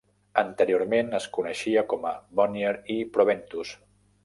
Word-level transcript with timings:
Anteriorment 0.43 1.11
es 1.17 1.27
coneixia 1.35 1.85
com 1.93 2.09
a 2.13 2.15
Bonnier 2.41 2.73
i 2.97 2.99
Proventus. 3.19 3.79